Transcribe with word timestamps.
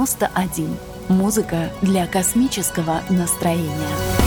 91. 0.00 0.78
Музыка 1.10 1.70
для 1.82 2.06
космического 2.06 3.02
настроения. 3.10 4.19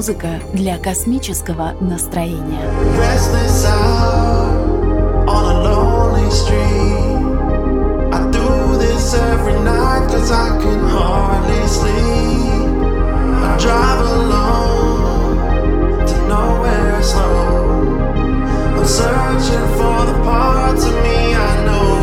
музыка 0.00 0.40
для 0.54 0.78
космического 0.78 1.74
настроения. 1.78 2.64
Every 9.12 9.58
night, 9.64 10.08
cause 10.08 10.30
I 10.30 10.56
can 10.62 10.80
hardly 10.88 11.66
sleep. 11.66 12.78
I 13.42 13.56
drive 13.58 14.00
alone 14.16 16.06
to 16.06 16.16
nowhere 16.28 17.02
slow. 17.02 17.90
I'm 18.78 18.86
searching 18.86 19.66
for 19.78 19.98
the 20.06 20.16
parts 20.22 20.84
of 20.86 20.94
me 21.02 21.34
I 21.34 21.64
know. 21.66 21.99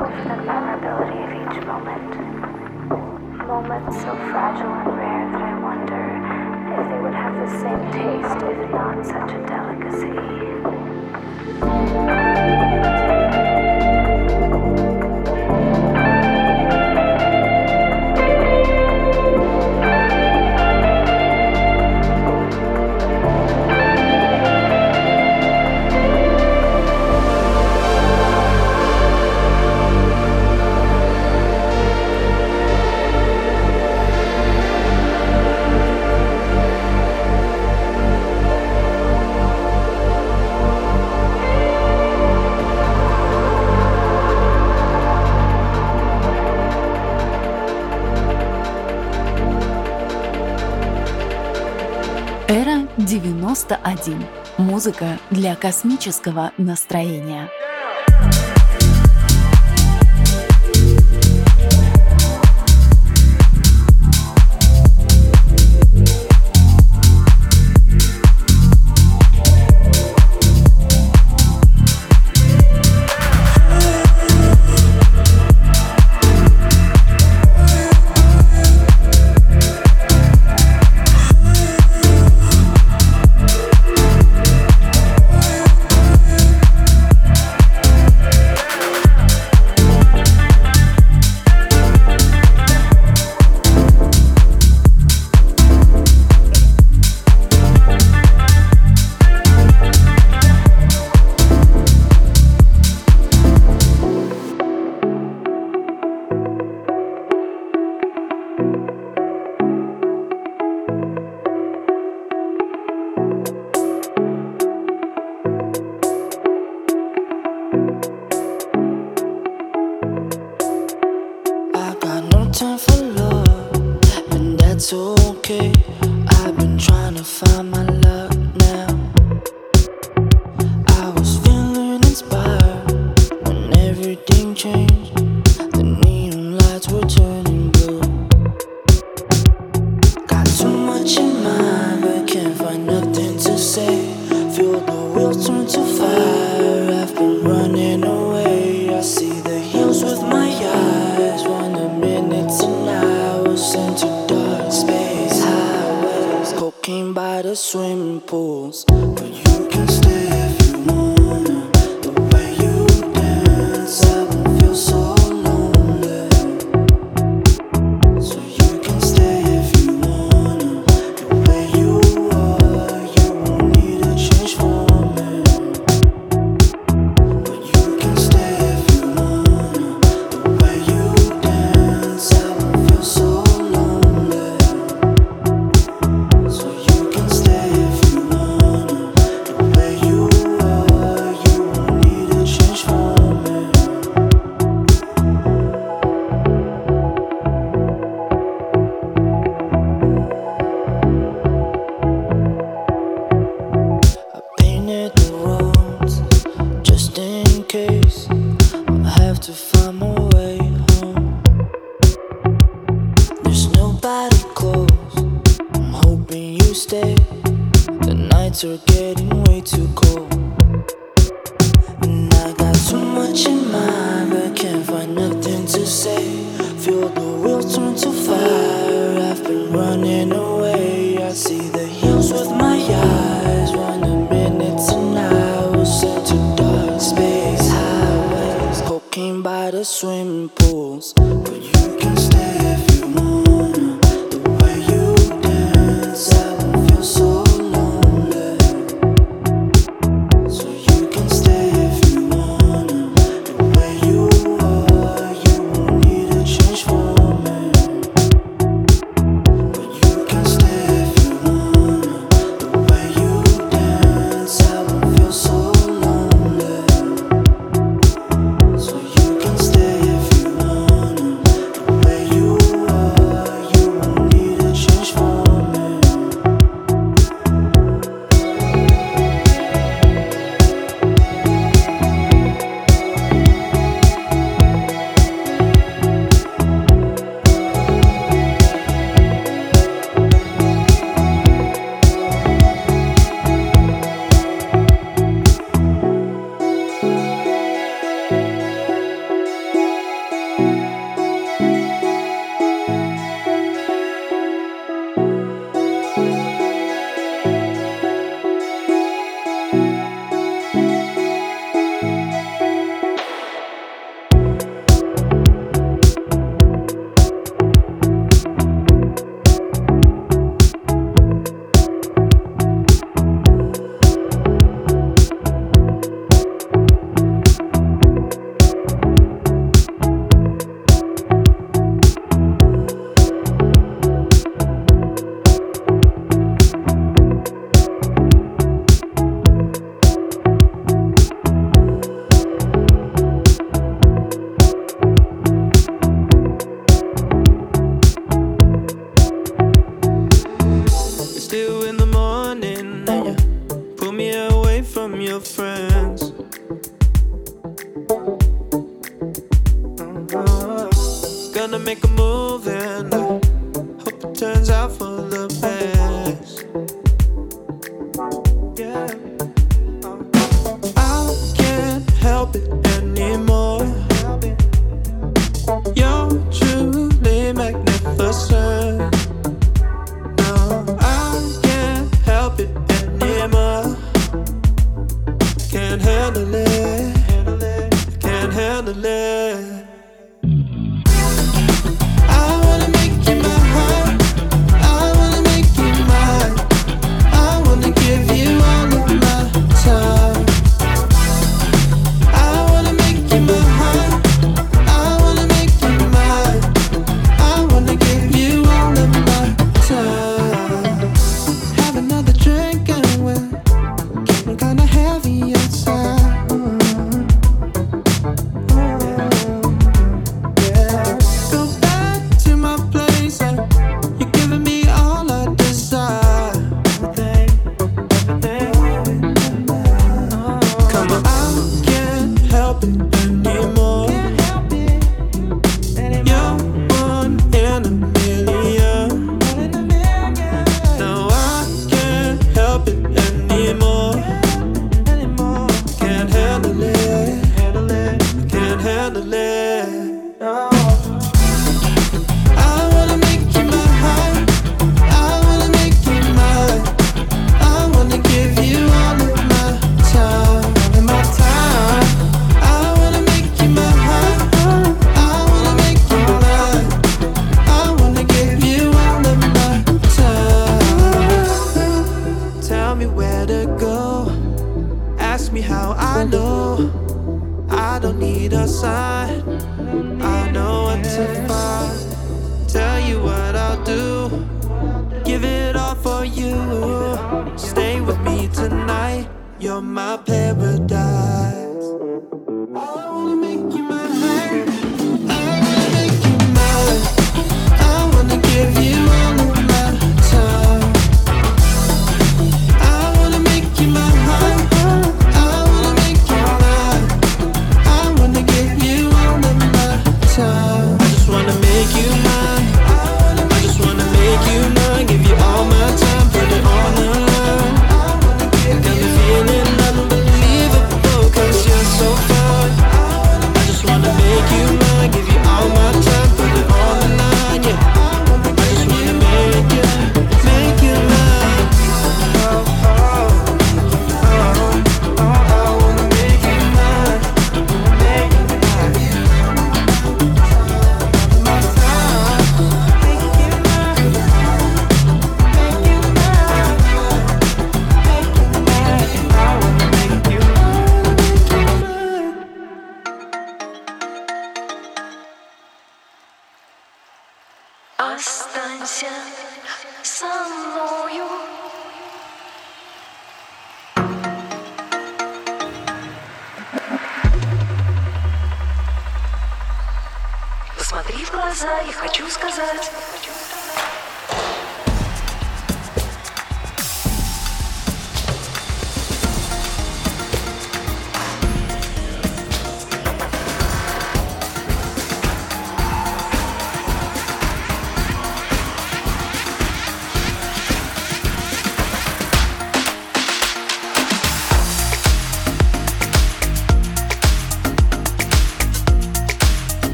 for 0.00 0.08
the 0.08 0.36
vulnerability 0.44 1.20
of 1.20 1.30
each 1.36 1.60
moment. 1.66 2.10
Moments 3.46 3.96
so 4.00 4.16
fragile 4.32 4.72
and 4.72 4.96
rare 4.96 5.28
that 5.30 5.42
I 5.42 5.54
wonder 5.60 6.04
if 6.72 6.84
they 6.88 7.00
would 7.04 7.12
have 7.12 7.34
the 7.36 7.48
same 7.60 7.82
taste 7.92 8.42
if 8.42 8.70
not 8.70 9.04
such 9.04 9.30
a 9.32 9.40
delicacy. 12.00 12.19
91. 53.50 54.24
Музыка 54.58 55.18
для 55.32 55.56
космического 55.56 56.52
настроения. 56.56 57.48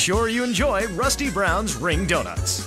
Make 0.00 0.04
sure 0.06 0.28
you 0.30 0.42
enjoy 0.42 0.86
Rusty 0.94 1.28
Brown's 1.28 1.76
Ring 1.76 2.06
Donuts. 2.06 2.59